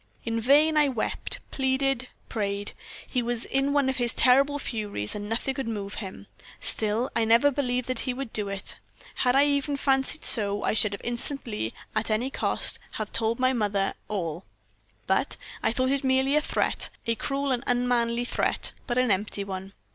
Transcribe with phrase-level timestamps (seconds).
[0.25, 2.71] In vain I wept, pleaded, prayed.
[3.05, 6.25] He was in one of his terrible furies, and nothing could move him.
[6.59, 8.79] Still, I never believed that he would do it.
[9.17, 13.53] Had I even fancied so, I should have instantly, at any cost, have told my
[13.53, 14.47] mother all;
[15.05, 19.43] but I thought it merely a threat, a cruel and unmanly threat, but an empty
[19.43, 19.73] one.